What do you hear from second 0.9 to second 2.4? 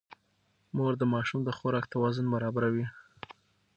د ماشوم د خوراک توازن